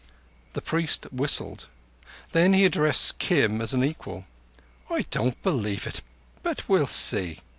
The 0.53 0.63
priest 0.63 1.05
whistled; 1.11 1.67
then 2.31 2.53
he 2.53 2.65
addressed 2.65 3.19
Kim 3.19 3.61
as 3.61 3.75
an 3.75 3.83
equal. 3.83 4.25
"I 4.89 5.03
don't 5.11 5.39
believe 5.43 5.85
it; 5.85 6.01
but 6.41 6.67
we'll 6.67 6.87
see. 6.87 7.37